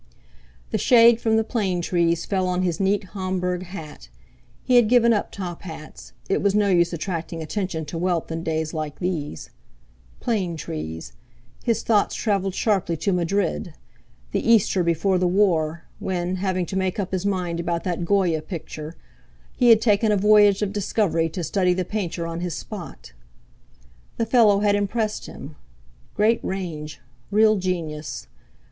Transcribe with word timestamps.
The 0.71 0.79
shade 0.79 1.21
from 1.21 1.37
the 1.37 1.43
plane 1.43 1.79
trees 1.79 2.25
fell 2.25 2.47
on 2.47 2.63
his 2.63 2.79
neat 2.79 3.03
Homburg 3.13 3.61
hat; 3.61 4.09
he 4.63 4.75
had 4.77 4.89
given 4.89 5.13
up 5.13 5.31
top 5.31 5.61
hats—it 5.61 6.41
was 6.41 6.55
no 6.55 6.69
use 6.69 6.91
attracting 6.91 7.43
attention 7.43 7.85
to 7.85 7.99
wealth 7.99 8.31
in 8.31 8.41
days 8.41 8.73
like 8.73 8.97
these. 8.97 9.51
Plane 10.19 10.57
trees! 10.57 11.13
His 11.63 11.83
thoughts 11.83 12.15
travelled 12.15 12.55
sharply 12.55 12.97
to 12.97 13.13
Madrid—the 13.13 14.39
Easter 14.51 14.81
before 14.83 15.19
the 15.19 15.27
War, 15.27 15.83
when, 15.99 16.37
having 16.37 16.65
to 16.65 16.75
make 16.75 16.99
up 16.99 17.11
his 17.11 17.23
mind 17.27 17.59
about 17.59 17.83
that 17.83 18.03
Goya 18.03 18.41
picture, 18.41 18.95
he 19.55 19.69
had 19.69 19.81
taken 19.81 20.11
a 20.11 20.17
voyage 20.17 20.63
of 20.63 20.73
discovery 20.73 21.29
to 21.29 21.43
study 21.43 21.75
the 21.75 21.85
painter 21.85 22.25
on 22.25 22.39
his 22.39 22.55
spot. 22.55 23.13
The 24.17 24.25
fellow 24.25 24.61
had 24.61 24.73
impressed 24.73 25.27
him—great 25.27 26.43
range, 26.43 26.99
real 27.29 27.57
genius! 27.57 28.25